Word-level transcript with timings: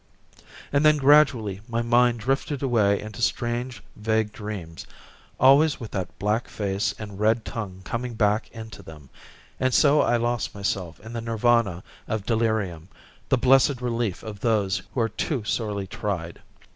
And 0.73 0.83
then 0.83 0.97
gradually 0.97 1.61
my 1.69 1.83
mind 1.83 2.21
drifted 2.21 2.63
away 2.63 2.99
into 2.99 3.21
strange 3.21 3.83
vague 3.95 4.33
dreams, 4.33 4.87
always 5.39 5.79
with 5.79 5.91
that 5.91 6.17
black 6.17 6.47
face 6.47 6.95
and 6.97 7.19
red 7.19 7.45
tongue 7.45 7.81
coming 7.83 8.15
back 8.15 8.49
into 8.49 8.81
them, 8.81 9.11
and 9.59 9.75
so 9.75 10.01
I 10.01 10.17
lost 10.17 10.55
myself 10.55 10.99
in 11.01 11.13
the 11.13 11.21
nirvana 11.21 11.83
of 12.07 12.25
delirium, 12.25 12.89
the 13.29 13.37
blessed 13.37 13.79
relief 13.79 14.23
of 14.23 14.39
those 14.39 14.81
who 14.91 15.01
are 15.01 15.09
too 15.09 15.43
sorely 15.43 15.85
tried. 15.85 16.41